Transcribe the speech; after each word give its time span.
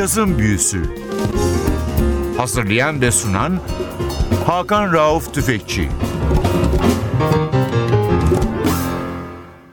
Cazın 0.00 0.38
Büyüsü 0.38 0.82
Hazırlayan 2.36 3.00
ve 3.00 3.10
sunan 3.10 3.60
Hakan 4.46 4.92
Rauf 4.92 5.34
Tüfekçi 5.34 5.88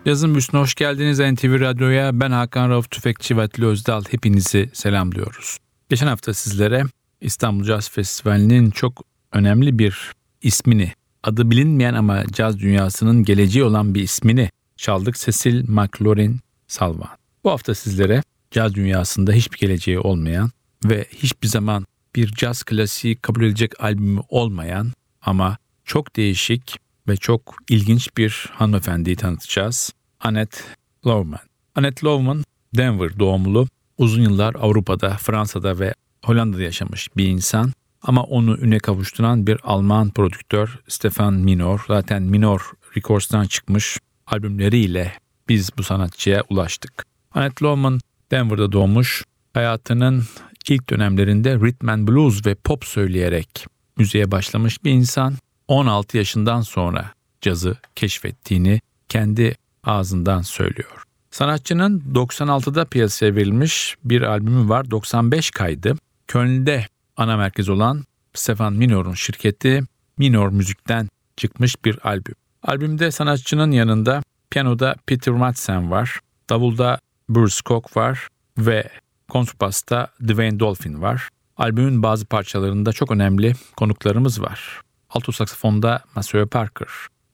Yazın 0.06 0.34
Büyüsü'ne 0.34 0.62
hoş 0.62 0.76
geldiniz 0.76 1.20
NTV 1.20 1.60
Radyo'ya. 1.60 2.20
Ben 2.20 2.32
Hakan 2.32 2.70
Rauf 2.70 2.92
Tüfekçi 2.92 3.38
ve 3.38 3.42
Atli 3.42 3.66
Özdal. 3.66 4.04
Hepinizi 4.12 4.70
selamlıyoruz. 4.74 5.58
Geçen 5.90 6.08
hafta 6.08 6.34
sizlere 6.34 6.84
İstanbul 7.22 7.64
Caz 7.64 7.90
Festivali'nin 7.90 8.72
çok 8.72 9.04
önemli 9.32 9.80
bir 9.80 10.12
ismini, 10.42 10.92
adı 11.24 11.52
bilinmeyen 11.52 11.94
ama 11.94 12.24
caz 12.32 12.60
dünyasının 12.60 13.24
geleceği 13.24 13.64
olan 13.64 13.96
bir 13.96 14.02
ismini 14.02 14.50
çaldık. 14.78 15.16
Cecil 15.16 15.70
McLaurin 15.70 16.40
Salvan. 16.68 17.10
Bu 17.44 17.52
hafta 17.52 17.76
sizlere 17.76 18.24
caz 18.52 18.76
dünyasında 18.76 19.32
hiçbir 19.32 19.58
geleceği 19.58 20.00
olmayan 20.00 20.52
ve 20.86 21.06
hiçbir 21.14 21.48
zaman 21.48 21.86
bir 22.16 22.28
caz 22.28 22.64
klasiği 22.64 23.16
kabul 23.16 23.44
edilecek 23.44 23.84
albümü 23.84 24.22
olmayan 24.30 24.92
ama 25.22 25.58
çok 25.86 26.16
değişik 26.16 26.80
ve 27.08 27.18
çok 27.18 27.56
ilginç 27.70 28.18
bir 28.18 28.50
hanımefendiyi 28.52 29.16
tanıtacağız. 29.16 29.94
Annette 30.20 30.58
Lowman. 31.06 31.40
Annette 31.76 32.08
Lowman, 32.08 32.44
Denver 32.78 33.20
doğumlu, 33.20 33.68
uzun 33.98 34.22
yıllar 34.22 34.56
Avrupa'da, 34.56 35.10
Fransa'da 35.10 35.80
ve 35.80 35.94
Hollanda'da 36.26 36.62
yaşamış 36.62 37.18
bir 37.18 37.26
insan. 37.26 37.74
Ama 38.02 38.24
onu 38.24 38.58
üne 38.58 38.80
kavuşturan 38.80 39.48
bir 39.48 39.58
Alman 39.64 40.10
prodüktör 40.10 40.80
Stefan 40.88 41.34
Minor. 41.34 41.82
Zaten 41.88 42.24
Minor 42.24 42.72
Records'tan 42.98 43.46
çıkmış 43.46 43.98
albümleriyle 44.28 45.14
biz 45.50 45.70
bu 45.78 45.84
sanatçıya 45.84 46.44
ulaştık. 46.50 47.06
Annette 47.34 47.66
Lowman 47.66 48.00
Denver'da 48.32 48.72
doğmuş. 48.72 49.24
Hayatının 49.54 50.24
ilk 50.70 50.90
dönemlerinde 50.90 51.56
rhythm 51.56 51.90
and 51.90 52.08
blues 52.08 52.46
ve 52.46 52.56
pop 52.56 52.86
söyleyerek 52.86 53.68
müziğe 53.98 54.32
başlamış 54.32 54.84
bir 54.84 54.92
insan. 54.92 55.34
16 55.68 56.18
yaşından 56.18 56.62
sonra 56.62 57.12
cazı 57.42 57.78
keşfettiğini 57.96 58.82
kendi 59.10 59.56
ağzından 59.84 60.42
söylüyor. 60.42 61.04
Sanatçının 61.32 62.04
96'da 62.14 62.86
piyasaya 62.86 63.36
verilmiş 63.36 63.96
bir 64.04 64.22
albümü 64.22 64.70
var 64.70 64.92
95 64.92 65.52
kaydı. 65.52 65.96
Köln'de 66.28 66.86
ana 67.18 67.38
merkez 67.38 67.70
olan 67.70 68.04
Stefan 68.34 68.74
Minor'un 68.74 69.14
şirketi 69.14 69.84
Minor 70.18 70.50
Müzik'ten 70.50 71.10
çıkmış 71.38 71.86
bir 71.86 72.08
albüm. 72.08 72.36
Albümde 72.64 73.12
sanatçının 73.12 73.72
yanında 73.72 74.24
piyanoda 74.50 74.96
Peter 75.06 75.34
Madsen 75.34 75.92
var, 75.92 76.20
davulda 76.50 77.00
Bruce 77.30 77.60
Cook 77.66 77.98
var 77.98 78.28
ve 78.58 78.90
kontrbasta 79.30 80.08
Dwayne 80.28 80.60
Dolphin 80.60 81.02
var. 81.02 81.30
Albümün 81.58 82.04
bazı 82.04 82.26
parçalarında 82.26 82.94
çok 82.94 83.12
önemli 83.12 83.54
konuklarımız 83.78 84.42
var. 84.42 84.82
Alto 85.10 85.32
saksafonda 85.32 86.04
Maceo 86.16 86.48
Parker, 86.48 86.88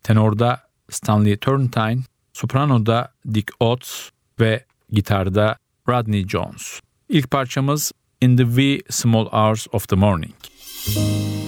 tenorda 0.04 0.62
Stanley 0.90 1.38
Turrentine, 1.38 2.02
sopranoda 2.34 3.14
Dick 3.34 3.52
Oates 3.60 4.10
ve 4.40 4.66
gitarda 4.90 5.58
Rodney 5.90 6.28
Jones. 6.28 6.80
İlk 7.10 7.32
parçamız 7.32 7.92
In 8.22 8.38
the 8.38 8.46
Wee 8.46 8.82
Small 8.90 9.26
Hours 9.26 9.68
of 9.72 9.88
the 9.88 9.96
Morning. 9.96 10.34
in 10.86 11.43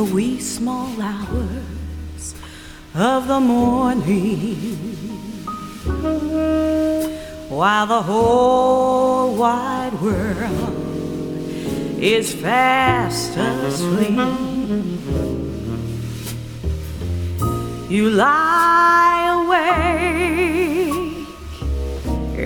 the 0.00 0.14
wee 0.14 0.40
small 0.40 0.90
hours 1.02 2.34
of 2.94 3.28
the 3.28 3.38
morning 3.38 4.74
while 7.50 7.86
the 7.86 8.00
whole 8.00 9.36
wide 9.36 9.92
world 10.00 10.74
is 12.00 12.32
fast 12.32 13.36
asleep. 13.36 14.18
You 17.90 18.08
lie 18.08 19.20
awake 19.42 21.28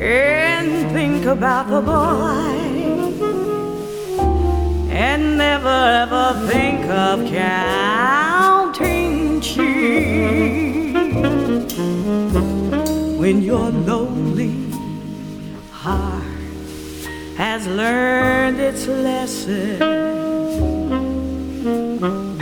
and 0.03 0.91
think 0.91 1.25
about 1.27 1.69
the 1.69 1.81
boy 1.81 2.64
and 5.11 5.37
never 5.37 5.79
ever 6.03 6.27
think 6.51 6.81
of 6.87 7.17
counting 7.29 9.13
sheep 9.41 10.95
when 13.21 13.43
your 13.43 13.69
lonely 13.91 14.55
heart 15.71 16.23
has 17.37 17.67
learned 17.67 18.59
its 18.59 18.87
lesson. 18.87 19.77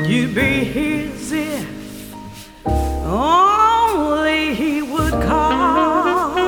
You'd 0.09 0.35
be 0.35 0.53
his 0.77 1.33
if 1.33 1.69
only 3.05 4.55
he 4.55 4.83
would 4.83 5.17
call 5.31 6.39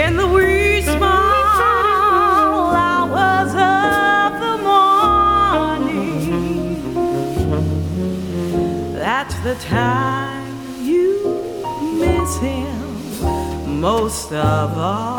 in 0.00 0.16
the 0.16 0.26
wee 0.34 0.82
small 0.82 1.27
time 9.60 10.82
you 10.82 11.62
miss 11.98 12.38
him 12.38 13.80
most 13.80 14.32
of 14.32 14.78
all. 14.78 15.17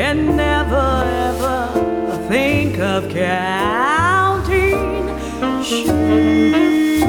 And 0.00 0.34
never 0.34 1.04
ever 1.28 1.58
think 2.28 2.78
of 2.78 3.08
counting 3.10 4.78
sheep. 5.62 7.04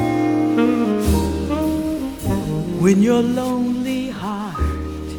When 2.82 3.02
your 3.02 3.22
lonely 3.22 4.10
heart 4.10 5.10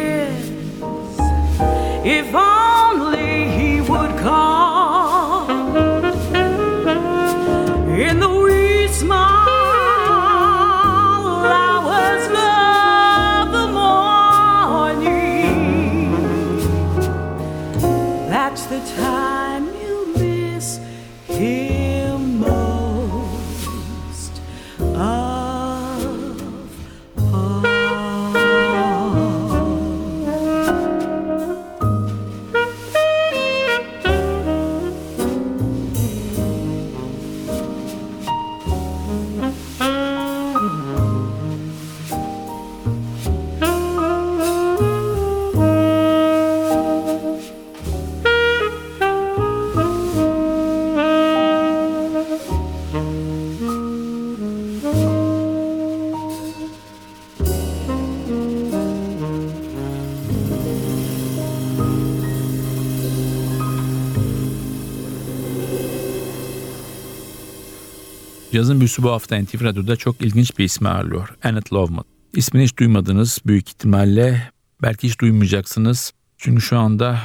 Cazın 68.54 68.80
büyüsü 68.80 69.02
bu 69.02 69.10
hafta 69.10 69.42
NTV 69.42 69.64
Radyo'da 69.64 69.96
çok 69.96 70.20
ilginç 70.20 70.58
bir 70.58 70.64
ismi 70.64 70.88
ağırlıyor. 70.88 71.28
Annette 71.44 71.76
Loveman. 71.76 72.04
İsmini 72.34 72.64
hiç 72.64 72.76
duymadınız 72.76 73.38
büyük 73.46 73.68
ihtimalle. 73.68 74.50
Belki 74.82 75.08
hiç 75.08 75.20
duymayacaksınız. 75.20 76.12
Çünkü 76.38 76.62
şu 76.62 76.78
anda 76.78 77.18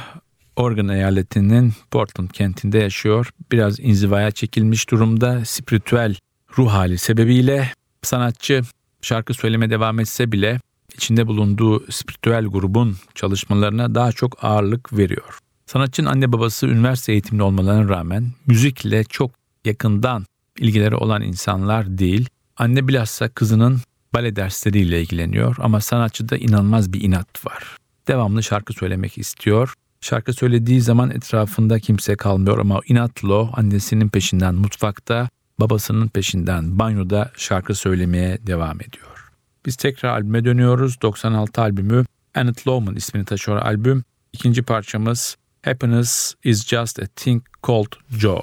Oregon 0.56 0.88
eyaletinin 0.88 1.72
Portland 1.90 2.30
kentinde 2.30 2.78
yaşıyor. 2.78 3.30
Biraz 3.52 3.80
inzivaya 3.80 4.30
çekilmiş 4.30 4.90
durumda. 4.90 5.44
Spiritüel 5.44 6.16
ruh 6.58 6.70
hali 6.70 6.98
sebebiyle 6.98 7.72
sanatçı 8.02 8.62
şarkı 9.02 9.34
söyleme 9.34 9.70
devam 9.70 10.00
etse 10.00 10.32
bile 10.32 10.60
içinde 10.94 11.26
bulunduğu 11.26 11.92
spiritüel 11.92 12.44
grubun 12.44 12.96
çalışmalarına 13.14 13.94
daha 13.94 14.12
çok 14.12 14.44
ağırlık 14.44 14.98
veriyor. 14.98 15.38
Sanatçının 15.66 16.08
anne 16.08 16.32
babası 16.32 16.66
üniversite 16.66 17.12
eğitimli 17.12 17.42
olmalarına 17.42 17.88
rağmen 17.88 18.32
müzikle 18.46 19.04
çok 19.04 19.30
yakından 19.64 20.24
ilgileri 20.60 20.94
olan 20.96 21.22
insanlar 21.22 21.98
değil. 21.98 22.28
Anne 22.56 22.88
bilhassa 22.88 23.28
kızının 23.28 23.80
bale 24.14 24.36
dersleriyle 24.36 25.02
ilgileniyor 25.02 25.56
ama 25.58 25.80
sanatçıda 25.80 26.36
inanılmaz 26.36 26.92
bir 26.92 27.00
inat 27.00 27.46
var. 27.46 27.76
Devamlı 28.08 28.42
şarkı 28.42 28.72
söylemek 28.72 29.18
istiyor. 29.18 29.74
Şarkı 30.00 30.32
söylediği 30.32 30.80
zaman 30.80 31.10
etrafında 31.10 31.78
kimse 31.78 32.16
kalmıyor 32.16 32.58
ama 32.58 32.78
o 32.78 32.80
inatla 32.88 33.34
o 33.34 33.50
annesinin 33.52 34.08
peşinden 34.08 34.54
mutfakta, 34.54 35.28
babasının 35.60 36.08
peşinden 36.08 36.78
banyoda 36.78 37.30
şarkı 37.36 37.74
söylemeye 37.74 38.38
devam 38.46 38.76
ediyor. 38.76 39.30
Biz 39.66 39.76
tekrar 39.76 40.08
albüme 40.08 40.44
dönüyoruz. 40.44 41.02
96 41.02 41.60
albümü 41.60 42.04
Annette 42.34 42.62
Lowman 42.70 42.96
ismini 42.96 43.24
taşıyor 43.24 43.58
albüm. 43.58 44.04
İkinci 44.32 44.62
parçamız 44.62 45.36
Happiness 45.64 46.34
is 46.44 46.66
just 46.66 46.98
a 46.98 47.06
thing 47.16 47.42
called 47.66 47.92
joy. 48.18 48.42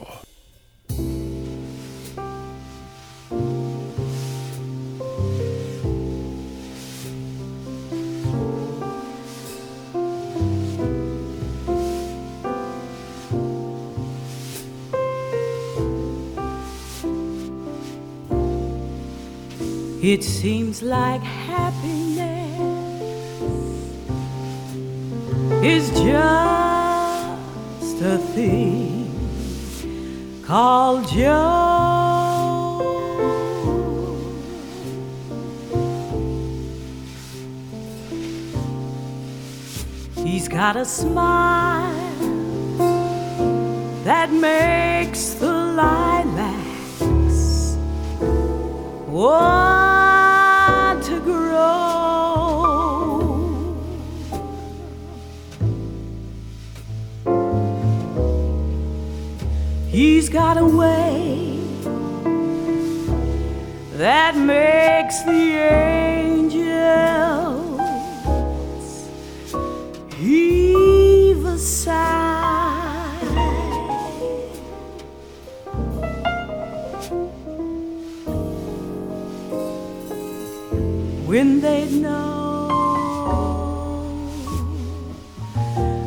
It 20.08 20.24
seems 20.24 20.82
like 20.82 21.22
happiness 21.22 22.62
is 25.62 25.90
just 25.90 28.02
a 28.02 28.18
thing 28.34 29.12
called 30.46 31.10
joy. 31.10 31.26
He's 40.24 40.48
got 40.48 40.78
a 40.78 40.86
smile 40.86 41.94
that 44.06 44.32
makes 44.32 45.34
the 45.34 45.52
lilacs 45.52 46.56
want 49.10 49.87
He's 60.18 60.30
got 60.30 60.58
a 60.58 60.66
way 60.66 61.60
that 63.98 64.36
makes 64.36 65.22
the 65.22 65.60
angels 65.70 66.58
heave 70.16 71.46
a 71.46 71.60
sigh. 71.60 73.14
when 81.28 81.62
they 81.62 81.86
know 81.92 82.70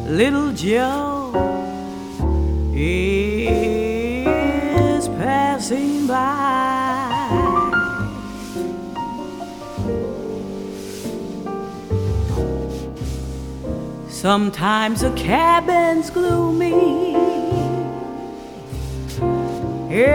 little 0.09 0.51
Joe 0.53 1.31
is 2.75 3.20
Sometimes 14.21 15.03
a 15.03 15.11
cabin's 15.15 16.11
gloomy 16.11 17.15
and 19.89 20.15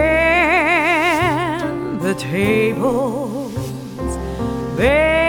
the 2.00 2.14
tables 2.14 3.52
bare. 4.76 5.26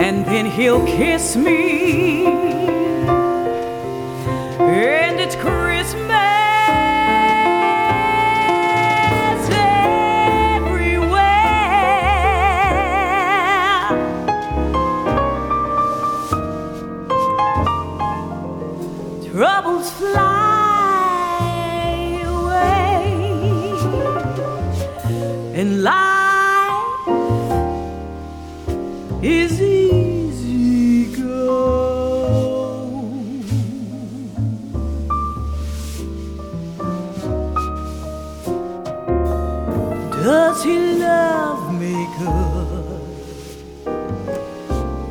And 0.00 0.24
then 0.24 0.46
he'll 0.46 0.86
kiss 0.86 1.34
me, 1.34 2.31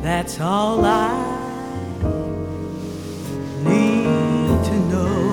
That's 0.02 0.40
all 0.40 0.84
I 0.84 1.14
need 3.62 4.64
to 4.64 4.76
know. 4.90 5.30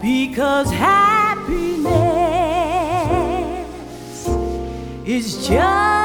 Because 0.00 0.70
happiness 0.70 1.90
is 5.04 5.46
just 5.46 5.99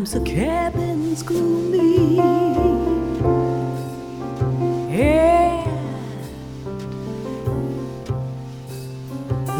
Sometimes 0.00 0.24
the 0.24 0.34
cabin's 0.34 1.22
gloomy. 1.22 2.16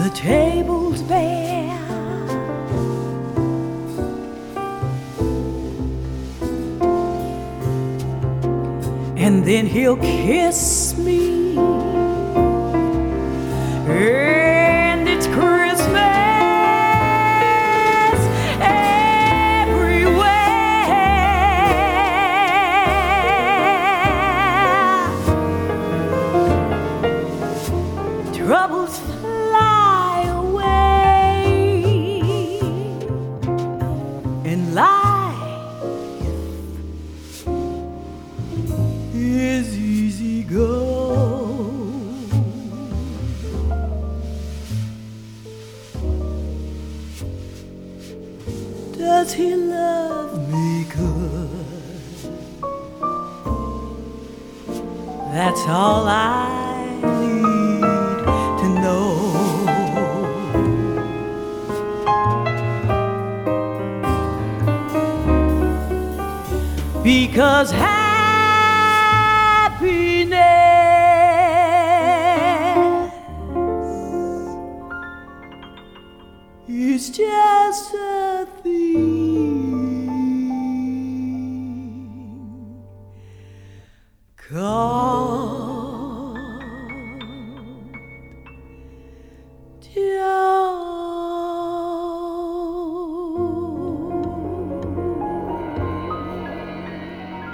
The 0.02 0.11
table's 0.14 1.02
bare. 1.02 1.76
And 9.18 9.44
then 9.44 9.66
he'll 9.66 9.99
kiss 9.99 10.39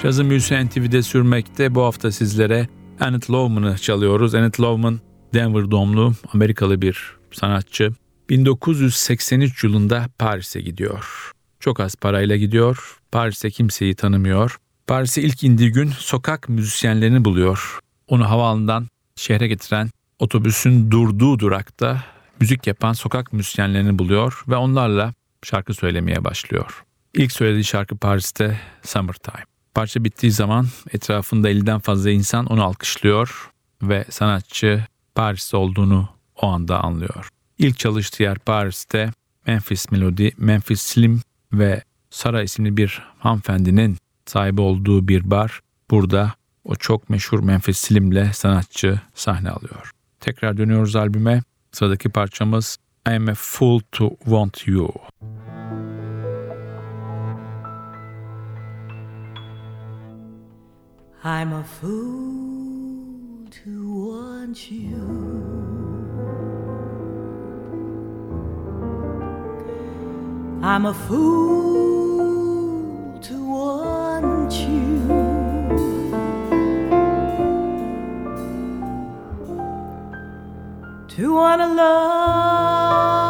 Cazı 0.07 0.25
Müzisyen 0.25 0.69
TV'de 0.69 1.03
sürmekte 1.03 1.75
bu 1.75 1.83
hafta 1.83 2.13
sizlere 2.13 2.69
Annette 3.01 3.33
Lowman'ı 3.33 3.79
çalıyoruz. 3.79 4.35
Annette 4.35 4.63
Lowman 4.63 5.01
Denver 5.35 5.71
doğumlu 5.71 6.15
Amerikalı 6.33 6.83
bir 6.83 7.17
sanatçı. 7.33 7.93
1983 8.31 9.65
yılında 9.65 10.09
Paris'e 10.19 10.61
gidiyor. 10.61 11.33
Çok 11.61 11.81
az 11.81 11.97
parayla 11.97 12.37
gidiyor. 12.37 12.99
Paris'te 13.13 13.51
kimseyi 13.51 13.95
tanımıyor. 13.95 14.57
Paris'e 14.87 15.23
ilk 15.23 15.45
indiği 15.45 15.73
gün 15.73 15.91
sokak 15.99 16.49
müzisyenlerini 16.49 17.25
buluyor. 17.25 17.79
Onu 18.09 18.31
havaalanından 18.31 18.87
şehre 19.17 19.49
getiren 19.49 19.91
otobüsün 20.19 20.91
durduğu 20.91 21.39
durakta 21.39 22.05
müzik 22.41 22.67
yapan 22.67 22.93
sokak 22.93 23.33
müzisyenlerini 23.33 23.99
buluyor 23.99 24.43
ve 24.49 24.57
onlarla 24.57 25.15
şarkı 25.43 25.75
söylemeye 25.75 26.25
başlıyor. 26.25 26.85
İlk 27.15 27.33
söylediği 27.33 27.65
şarkı 27.65 27.97
Paris'te 27.97 28.61
Summertime. 28.83 29.56
Parça 29.77 30.05
bittiği 30.05 30.33
zaman 30.33 30.67
etrafında 30.93 31.51
50'den 31.51 31.79
fazla 31.79 32.11
insan 32.11 32.47
onu 32.47 32.65
alkışlıyor 32.65 33.51
ve 33.83 34.05
sanatçı 34.11 34.87
Paris'te 35.15 35.57
olduğunu 35.57 36.09
o 36.43 36.47
anda 36.47 36.85
anlıyor. 36.85 37.29
İlk 37.59 37.79
çalıştığı 37.79 38.23
yer 38.23 38.39
Paris'te 38.39 39.11
Memphis 39.47 39.91
Melody, 39.91 40.31
Memphis 40.37 40.81
Slim 40.81 41.21
ve 41.53 41.83
Sara 42.11 42.43
isimli 42.43 42.77
bir 42.77 43.03
hanımefendinin 43.19 43.97
sahibi 44.27 44.61
olduğu 44.61 45.09
bir 45.09 45.31
bar. 45.31 45.61
Burada 45.91 46.35
o 46.65 46.75
çok 46.75 47.11
meşhur 47.11 47.41
Memphis 47.41 47.79
Slim'le 47.79 48.33
sanatçı 48.33 49.01
sahne 49.15 49.51
alıyor. 49.51 49.91
Tekrar 50.21 50.57
dönüyoruz 50.57 50.97
albüme. 50.97 51.43
Sıradaki 51.73 52.09
parçamız 52.09 52.77
I 53.09 53.11
am 53.11 53.29
a 53.29 53.35
fool 53.35 53.81
to 53.93 54.11
want 54.25 54.69
you. 54.69 54.95
I'm 61.27 61.53
a 61.55 61.65
fool 61.65 63.49
to 63.51 64.07
want 64.07 64.71
you. 64.71 65.03
I'm 70.63 70.87
a 70.87 70.95
fool 70.95 72.39
to 73.19 73.45
want 73.45 74.53
you. 74.53 75.01
To 81.09 81.35
want 81.35 81.61
to 81.61 81.67
love. 81.75 83.26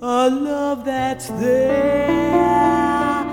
a 0.00 0.30
love 0.30 0.84
that's 0.84 1.28
there 1.28 3.24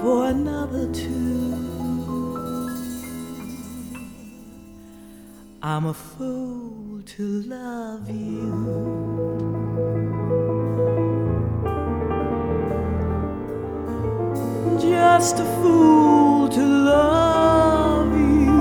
for 0.00 0.26
another 0.26 0.92
two. 0.92 1.54
I'm 5.62 5.86
a 5.86 5.94
fool 5.94 7.02
to 7.02 7.42
love 7.42 8.10
you. 8.10 8.90
just 14.80 15.38
a 15.38 15.44
fool 15.60 16.48
to 16.48 16.60
love 16.60 18.12
you. 18.18 18.60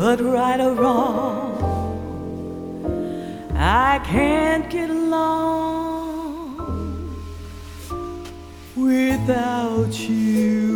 But 0.00 0.18
right 0.22 0.58
or 0.58 0.72
wrong, 0.72 1.60
I 3.54 4.00
can't 4.02 4.70
get 4.70 4.88
along 4.88 6.56
without 8.74 9.92
you. 10.08 10.69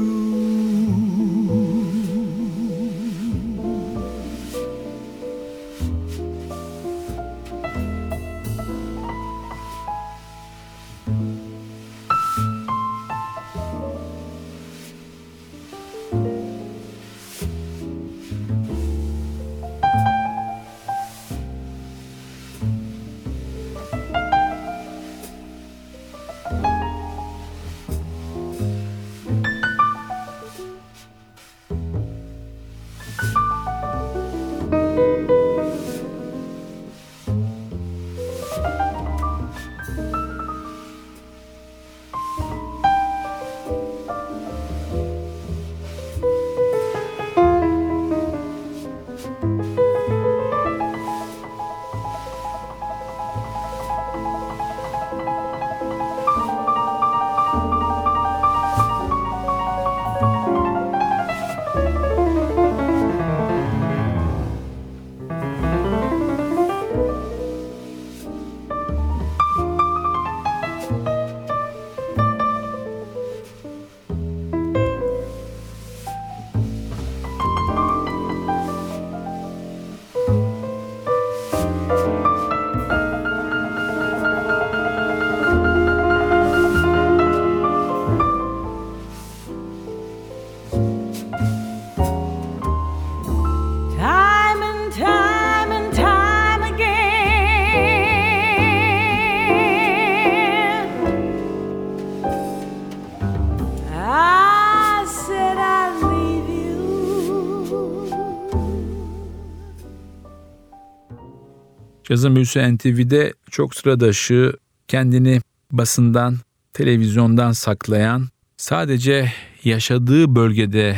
Cazın 112.14 112.36
Büyüsü 112.36 112.76
NTV'de 112.76 113.34
çok 113.50 113.74
sıradışı, 113.74 114.52
kendini 114.88 115.40
basından, 115.72 116.36
televizyondan 116.72 117.52
saklayan, 117.52 118.28
sadece 118.56 119.32
yaşadığı 119.64 120.34
bölgede 120.34 120.96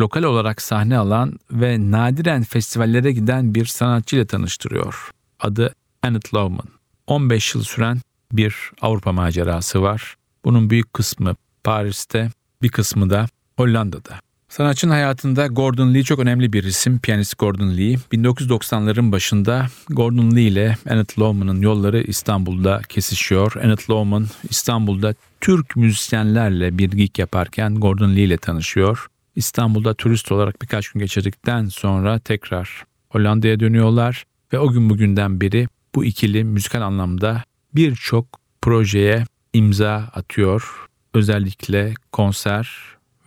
lokal 0.00 0.22
olarak 0.22 0.62
sahne 0.62 0.96
alan 0.96 1.38
ve 1.52 1.90
nadiren 1.90 2.42
festivallere 2.42 3.12
giden 3.12 3.54
bir 3.54 3.64
sanatçıyla 3.64 4.26
tanıştırıyor. 4.26 5.10
Adı 5.40 5.74
Annette 6.02 6.36
Lowman. 6.36 6.68
15 7.06 7.54
yıl 7.54 7.62
süren 7.62 8.00
bir 8.32 8.54
Avrupa 8.80 9.12
macerası 9.12 9.82
var. 9.82 10.16
Bunun 10.44 10.70
büyük 10.70 10.94
kısmı 10.94 11.34
Paris'te, 11.64 12.30
bir 12.62 12.68
kısmı 12.68 13.10
da 13.10 13.26
Hollanda'da. 13.56 14.20
Sanatçının 14.52 14.92
hayatında 14.92 15.46
Gordon 15.46 15.94
Lee 15.94 16.02
çok 16.02 16.18
önemli 16.18 16.52
bir 16.52 16.64
isim, 16.64 16.98
piyanist 16.98 17.38
Gordon 17.38 17.76
Lee. 17.76 17.94
1990'ların 18.12 19.12
başında 19.12 19.66
Gordon 19.88 20.36
Lee 20.36 20.42
ile 20.42 20.76
Annette 20.90 21.20
Lowman'ın 21.20 21.60
yolları 21.60 22.02
İstanbul'da 22.02 22.80
kesişiyor. 22.88 23.52
Annette 23.64 23.84
Lowman 23.90 24.26
İstanbul'da 24.50 25.14
Türk 25.40 25.76
müzisyenlerle 25.76 26.78
bir 26.78 26.90
gig 26.90 27.18
yaparken 27.18 27.74
Gordon 27.74 28.16
Lee 28.16 28.22
ile 28.22 28.36
tanışıyor. 28.36 29.06
İstanbul'da 29.36 29.94
turist 29.94 30.32
olarak 30.32 30.62
birkaç 30.62 30.88
gün 30.88 31.00
geçirdikten 31.00 31.66
sonra 31.66 32.18
tekrar 32.18 32.84
Hollanda'ya 33.10 33.60
dönüyorlar 33.60 34.24
ve 34.52 34.58
o 34.58 34.72
gün 34.72 34.90
bugünden 34.90 35.40
beri 35.40 35.68
bu 35.94 36.04
ikili 36.04 36.44
müzikal 36.44 36.82
anlamda 36.82 37.44
birçok 37.74 38.26
projeye 38.62 39.24
imza 39.52 39.94
atıyor. 40.14 40.88
Özellikle 41.14 41.94
konser 42.12 42.68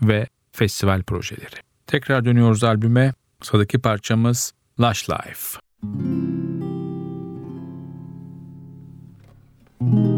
ve 0.01 0.27
festival 0.55 1.03
projeleri. 1.03 1.55
Tekrar 1.87 2.25
dönüyoruz 2.25 2.63
albüme. 2.63 3.13
Sıradaki 3.41 3.79
parçamız 3.79 4.53
Lush 4.79 5.09
Life. 5.09 5.59
I 9.81 10.14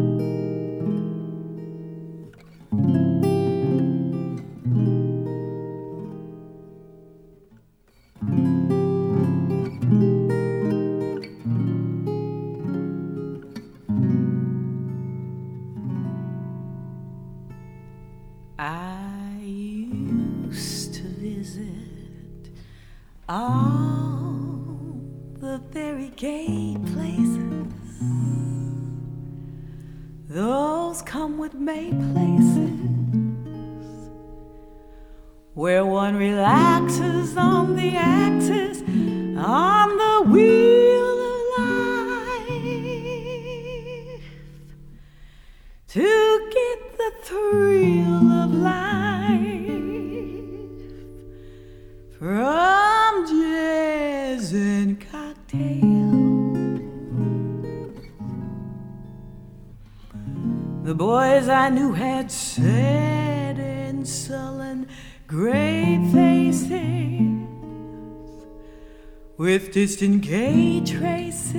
places 31.92 32.80
where 35.54 35.86
one 35.86 36.16
relaxes 36.16 37.38
on 37.38 37.76
the 37.76 37.96
axis 37.96 38.82
on 39.38 39.98
the 39.98 40.22
wheel 40.32 41.20
of 41.32 41.40
life. 41.58 42.48
To 45.90 46.50
get 46.52 46.98
the 46.98 47.12
thrill 47.24 47.67
Boys 61.48 61.54
I 61.54 61.70
knew 61.70 61.94
had 61.94 62.30
sad 62.30 63.58
and 63.58 64.06
sullen 64.06 64.86
gray 65.28 65.98
faces 66.12 66.72
with 69.38 69.72
distant 69.72 70.24
gay 70.24 70.82
traces. 70.82 71.56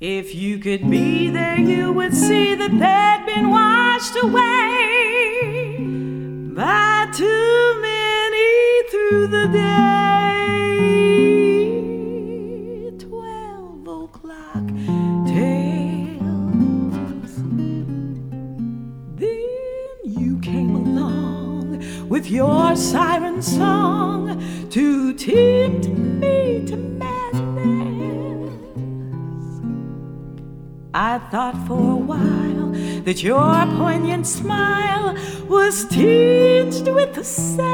If 0.00 0.34
you 0.34 0.58
could 0.58 0.90
be 0.90 1.30
there, 1.30 1.58
you 1.58 1.94
would 1.94 2.12
see 2.12 2.54
that 2.56 2.72
they'd 2.72 3.24
been 3.34 3.48
washed 3.48 4.16
away 4.22 5.78
by 6.54 7.08
too 7.10 7.78
many 7.80 8.82
through 8.90 9.28
the 9.28 9.48
day. 9.50 10.05
With 22.26 22.34
your 22.34 22.74
siren 22.74 23.40
song 23.40 24.42
to 24.68 25.14
tempt 25.14 25.86
me 25.86 26.64
to 26.66 26.76
madness. 26.76 28.52
I 30.92 31.18
thought 31.30 31.56
for 31.68 31.92
a 31.92 31.96
while 31.96 32.72
that 33.04 33.22
your 33.22 33.66
poignant 33.78 34.26
smile 34.26 35.14
was 35.48 35.84
tinged 35.86 36.88
with 36.88 37.14
the 37.14 37.22
sadness 37.22 37.70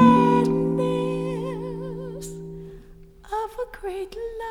of 3.23 3.49
a 3.59 3.67
great 3.71 4.15
love 4.15 4.42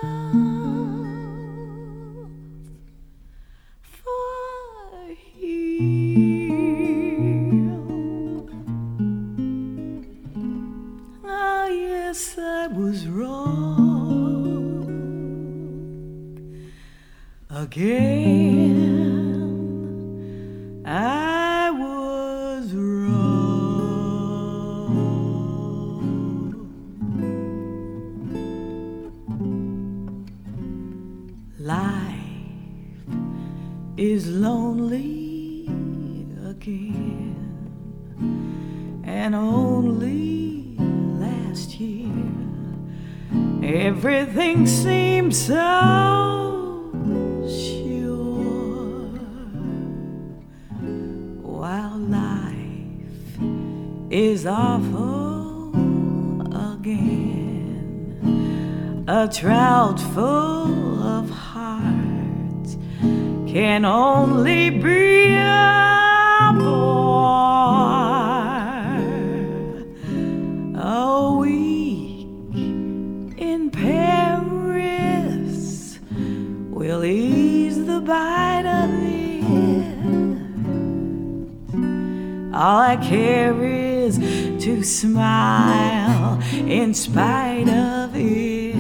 to 84.63 84.83
smile 84.85 86.41
in 86.53 86.95
spite 86.95 87.69
of 87.69 88.15
it. 88.15 88.77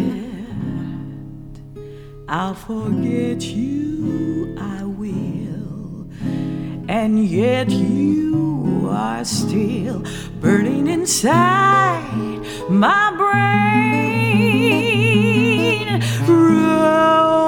I'll 2.29 2.55
forget 2.55 3.43
you, 3.43 4.57
I 4.61 4.85
will, 4.85 6.07
and 6.89 7.27
yet 7.27 7.69
you 7.69 8.89
are 8.93 9.25
still 9.25 10.05
burning 10.41 10.87
inside 10.87 12.39
my 12.71 13.11
brain. 13.17 13.43
Romance 16.29 17.41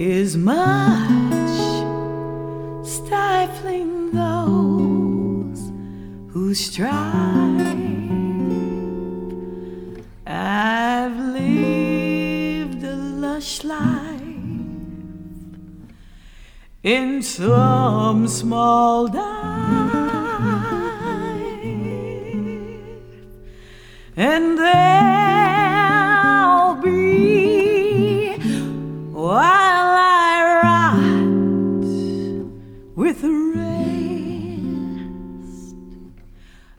is 0.00 0.36
much 0.36 1.07
through 6.48 6.54
strife. 6.54 7.76
I've 10.26 11.18
lived 11.18 12.82
a 12.84 12.96
lush 12.96 13.64
life 13.64 14.22
in 16.82 17.22
some 17.22 18.28
small 18.28 19.08
dive, 19.08 19.24
and 24.16 24.58
then. 24.58 25.27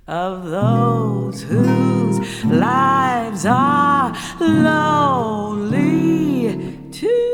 Of 0.10 0.50
those 0.50 1.44
whose 1.44 2.20
lives 2.46 3.46
are 3.46 4.12
lonely 4.66 5.70
too. 6.92 7.30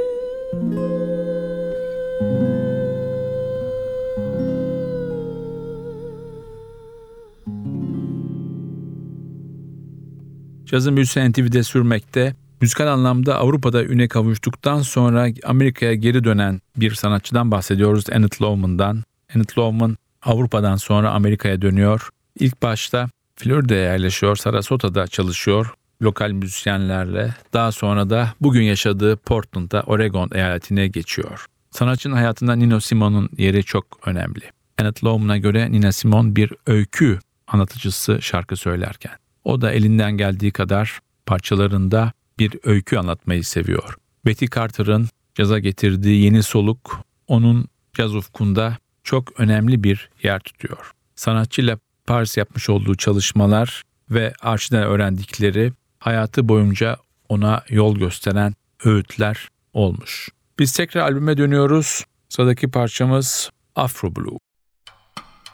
Cazın 10.66 10.96
büyüsü 10.96 11.32
NTV'de 11.32 11.64
sürmekte. 11.64 12.36
Müzikal 12.62 12.88
anlamda 12.88 13.40
Avrupa'da 13.40 13.84
üne 13.84 14.08
kavuştuktan 14.08 14.82
sonra 14.82 15.28
Amerika'ya 15.44 15.94
geri 15.94 16.24
dönen 16.24 16.62
bir 16.78 16.94
sanatçıdan 16.94 17.52
bahsediyoruz. 17.52 18.06
Enid 18.12 18.34
Loman'dan. 18.42 19.04
Enid 19.36 19.50
Loman 19.58 19.98
Avrupa'dan 20.24 20.76
sonra 20.76 21.12
Amerika'ya 21.12 21.62
dönüyor. 21.62 22.10
İlk 22.39 22.62
başta 22.62 23.10
Florida'ya 23.36 23.82
yerleşiyor, 23.82 24.36
Sarasota'da 24.36 25.08
çalışıyor 25.08 25.74
lokal 26.02 26.32
müzisyenlerle. 26.32 27.36
Daha 27.54 27.71
sonra 27.71 28.10
da 28.10 28.34
bugün 28.41 28.62
yaşadığı 28.62 29.17
Portland'da 29.17 29.82
Oregon 29.82 30.30
eyaletine 30.34 30.88
geçiyor. 30.88 31.45
Sanatçının 31.71 32.15
hayatında 32.15 32.56
Nino 32.56 32.80
Simone'un 32.80 33.30
yeri 33.38 33.63
çok 33.63 33.86
önemli. 34.06 34.52
Enid 34.80 34.98
Loman'a 35.04 35.38
göre 35.38 35.71
Nina 35.71 35.91
Simone 35.91 36.36
bir 36.36 36.52
öykü 36.67 37.19
anlatıcısı 37.48 38.21
şarkı 38.21 38.56
söylerken. 38.56 39.13
O 39.43 39.62
da 39.62 39.71
elinden 39.71 40.12
geldiği 40.12 40.52
kadar 40.52 41.00
parçalarında 41.26 42.12
bir 42.39 42.60
öykü 42.63 42.98
anlatmayı 42.98 43.43
seviyor. 43.43 43.95
Betty 44.26 44.45
Carter'ın 44.56 45.08
caza 45.36 45.60
getirdiği 45.60 46.24
yeni 46.24 46.43
soluk 46.43 47.00
onun 47.28 47.67
caz 47.93 48.15
ufkunda 48.15 48.78
çok 49.04 49.39
önemli 49.39 49.84
bir 49.84 50.10
yer 50.24 50.39
tutuyor. 50.39 50.91
Sanatçıyla 51.15 51.78
Paris 52.08 52.38
yapmış 52.38 52.70
olduğu 52.70 52.96
çalışmalar 52.96 53.84
ve 54.10 54.34
arşivden 54.41 54.84
öğrendikleri 54.84 55.74
hayatı 56.00 56.48
boyunca 56.50 56.98
ona 57.30 57.63
yol 57.70 57.96
gösteren 57.98 58.54
öğütler 58.86 59.50
olmuş. 59.74 60.30
Biz 60.60 60.74
tekrar 60.74 61.02
albüme 61.02 61.38
dönüyoruz. 61.38 62.04
Sıradaki 62.30 62.72
parçamız 62.72 63.50
Afro 63.76 64.15
Blue. 64.15 64.38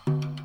dream 0.08 0.41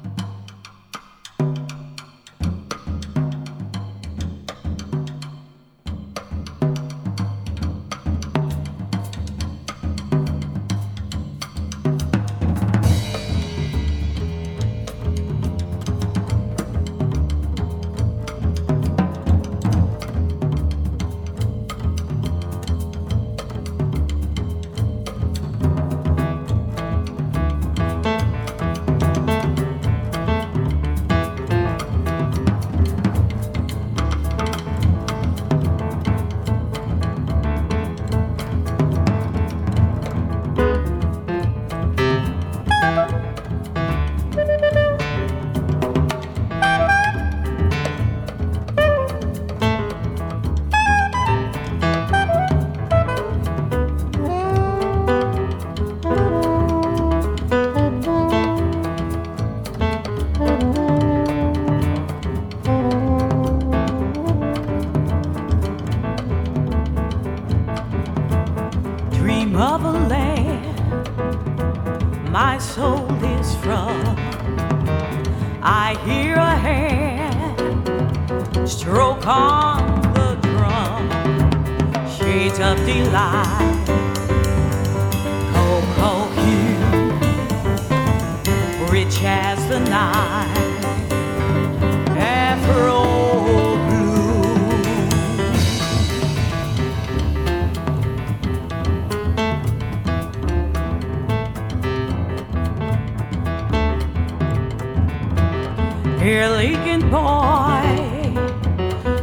Lincoln 106.27 107.09
boy, 107.09 108.35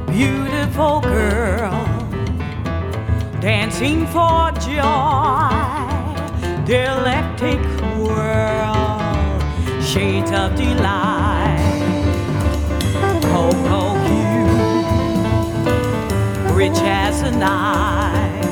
beautiful 0.10 1.02
girl, 1.02 1.74
dancing 3.42 4.08
for 4.08 4.52
joy, 4.54 5.52
dialectic 6.66 7.60
whirl, 7.98 9.02
shades 9.82 10.32
of 10.32 10.56
delight, 10.56 11.60
cocoa 13.22 13.98
hue, 14.08 14.48
rich 16.56 16.80
as 16.84 17.22
the 17.22 17.32
night, 17.32 18.42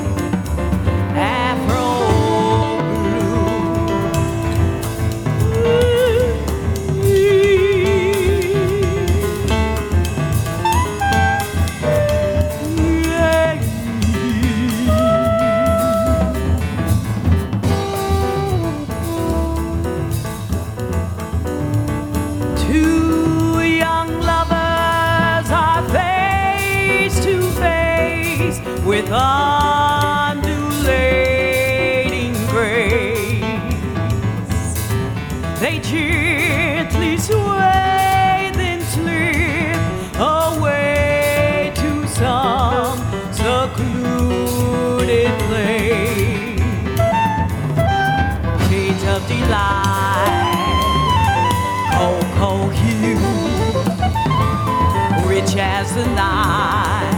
as 55.81 55.95
the 55.95 56.05
night, 56.13 57.10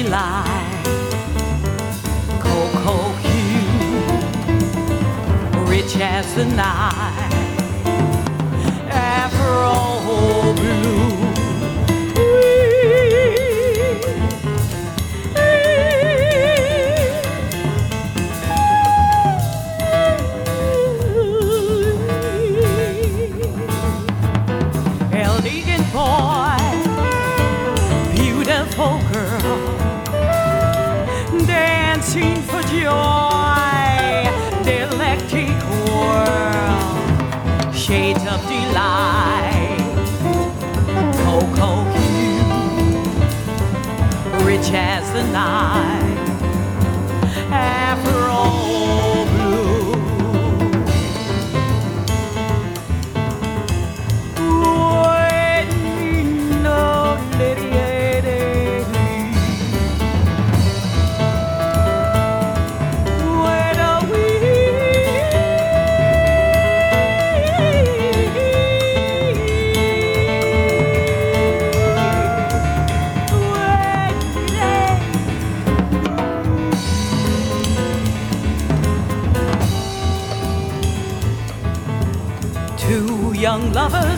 of 0.00 0.06
delight, 0.06 0.84
cocoa 2.40 3.12
hue, 3.22 3.66
rich 5.66 5.96
as 5.96 6.34
the 6.34 6.44
night, 6.44 7.19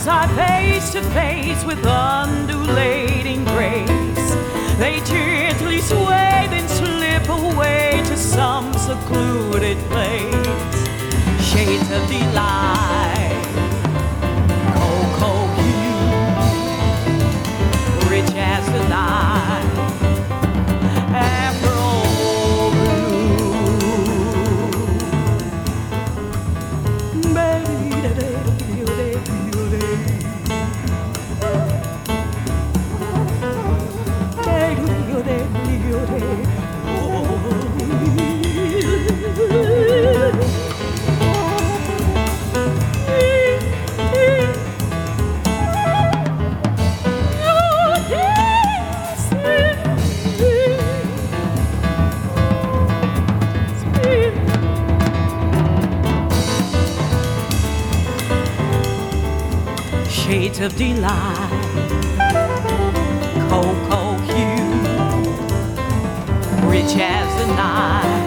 lovers 0.07 0.09
are 0.09 0.29
face 0.37 0.91
to 0.93 1.03
face 1.13 1.65
with 1.65 1.85
undulating 1.85 3.45
grace. 3.45 4.35
They 4.79 5.01
gently 5.05 5.81
sway, 5.81 6.49
then 6.51 6.69
slip 6.69 7.29
away 7.29 8.03
to 8.07 8.17
some 8.17 8.73
secluded 8.75 9.79
place. 9.91 10.89
Shades 11.41 11.91
of 11.91 12.09
delight, 12.09 13.45
cocoa 14.75 15.47
hue, 15.61 16.11
rich 18.11 18.35
as 18.35 18.67
the 18.67 18.89
night. 18.89 19.32
Of 60.63 60.77
delight, 60.77 61.51
cocoa 63.51 64.17
hue, 64.29 64.71
rich 66.69 66.95
as 66.97 67.35
the 67.41 67.47
night. 67.57 68.22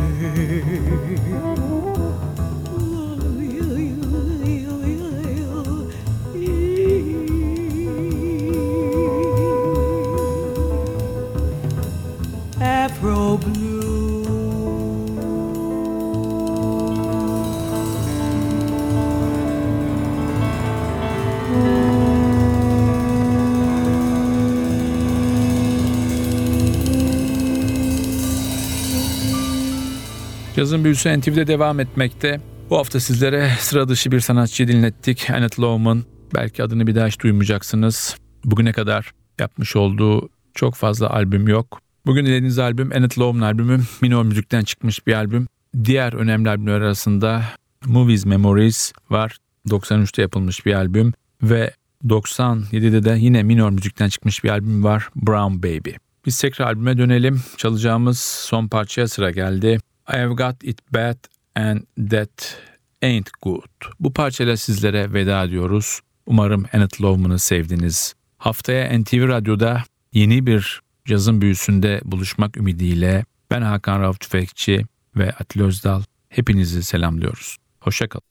Afro 0.00 1.59
Yazın 30.56 30.84
büyüsü 30.84 31.20
NTV'de 31.20 31.46
devam 31.46 31.80
etmekte. 31.80 32.40
Bu 32.70 32.78
hafta 32.78 33.00
sizlere 33.00 33.50
sıra 33.58 33.88
dışı 33.88 34.12
bir 34.12 34.20
sanatçı 34.20 34.68
dinlettik. 34.68 35.30
Annette 35.30 35.62
Lowman. 35.62 36.04
Belki 36.34 36.62
adını 36.62 36.86
bir 36.86 36.94
daha 36.94 37.06
hiç 37.06 37.20
duymayacaksınız. 37.20 38.16
Bugüne 38.44 38.72
kadar 38.72 39.10
yapmış 39.38 39.76
olduğu 39.76 40.28
çok 40.54 40.74
fazla 40.74 41.10
albüm 41.10 41.48
yok. 41.48 41.80
Bugün 42.06 42.26
dinlediğiniz 42.26 42.58
albüm 42.58 42.90
Annette 42.94 43.20
Lowman 43.20 43.46
albümü. 43.46 43.80
Minor 44.00 44.24
müzikten 44.24 44.64
çıkmış 44.64 45.06
bir 45.06 45.14
albüm. 45.14 45.46
Diğer 45.84 46.12
önemli 46.12 46.48
albümler 46.48 46.80
arasında 46.80 47.42
Movies 47.86 48.26
Memories 48.26 48.92
var. 49.10 49.36
93'te 49.68 50.22
yapılmış 50.22 50.66
bir 50.66 50.74
albüm. 50.74 51.12
Ve 51.42 51.74
97'de 52.06 53.04
de 53.04 53.16
yine 53.18 53.42
minor 53.42 53.70
müzikten 53.70 54.08
çıkmış 54.08 54.44
bir 54.44 54.48
albüm 54.48 54.84
var. 54.84 55.08
Brown 55.16 55.62
Baby. 55.62 55.90
Biz 56.26 56.40
tekrar 56.40 56.66
albüme 56.66 56.98
dönelim. 56.98 57.42
Çalacağımız 57.56 58.18
son 58.18 58.68
parçaya 58.68 59.08
sıra 59.08 59.30
geldi. 59.30 59.78
I've 60.08 60.36
got 60.36 60.64
it 60.64 60.80
bad 60.94 61.16
and 61.54 61.80
that 62.10 62.56
ain't 63.02 63.30
good. 63.42 63.70
Bu 64.00 64.12
parçayla 64.12 64.56
sizlere 64.56 65.12
veda 65.12 65.44
ediyoruz. 65.44 66.00
Umarım 66.26 66.64
Annette 66.72 67.02
Lowman'ı 67.02 67.38
sevdiniz. 67.38 68.14
Haftaya 68.38 68.98
NTV 68.98 69.28
Radyo'da 69.28 69.82
yeni 70.12 70.46
bir 70.46 70.80
yazın 71.08 71.40
büyüsünde 71.40 72.00
buluşmak 72.04 72.56
ümidiyle 72.56 73.24
ben 73.50 73.62
Hakan 73.62 74.00
Rauf 74.00 74.20
Tüfekçi 74.20 74.84
ve 75.16 75.32
Atilla 75.32 75.66
Özdal 75.66 76.02
hepinizi 76.28 76.82
selamlıyoruz. 76.82 77.56
Hoşçakalın. 77.80 78.30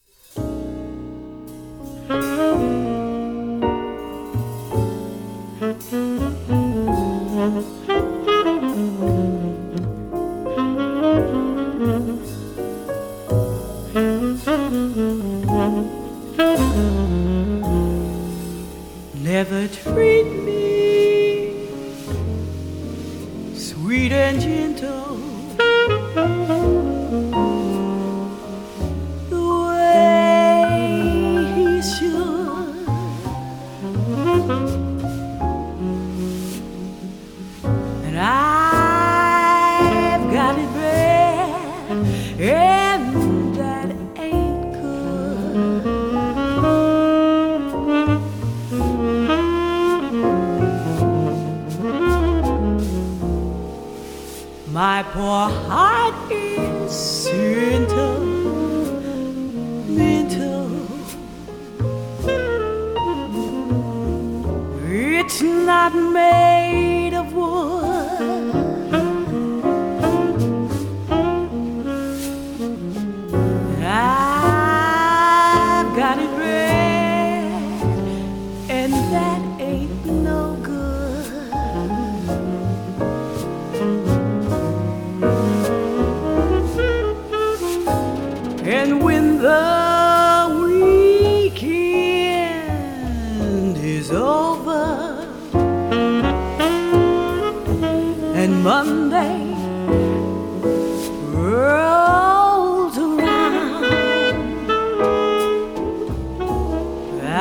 Never 19.40 19.70
treat 19.70 20.26
me 20.26 21.56
sweet 23.56 24.12
and 24.12 24.42
gentle 24.42 24.69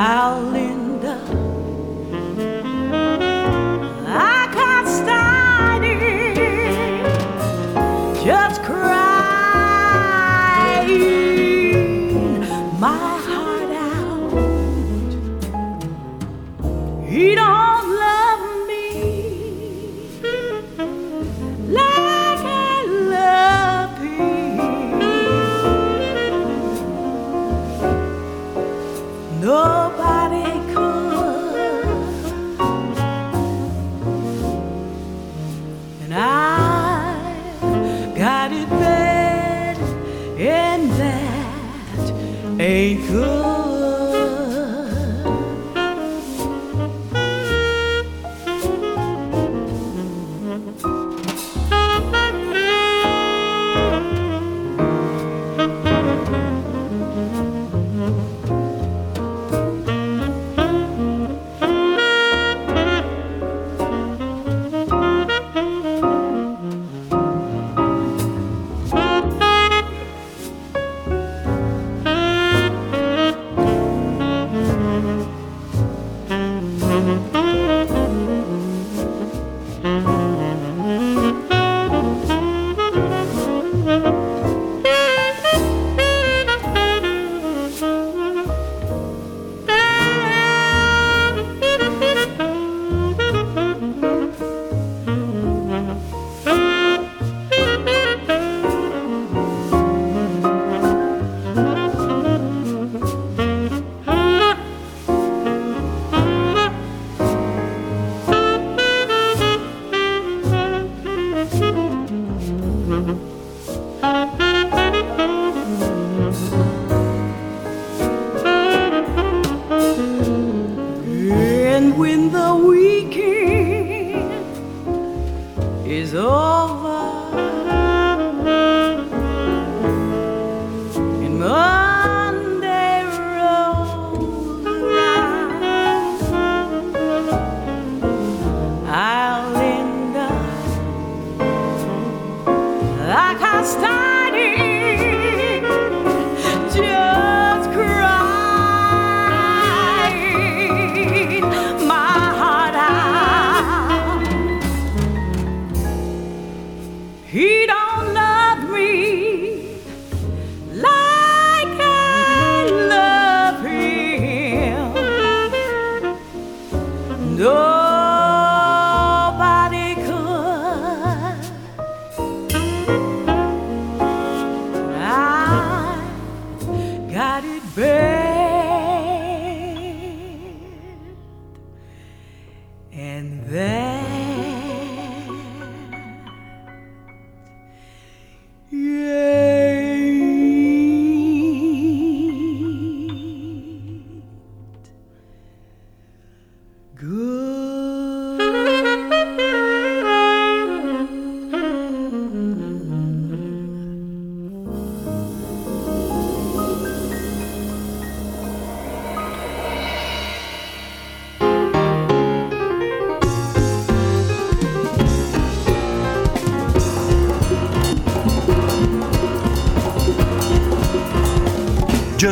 I'll 0.01 0.58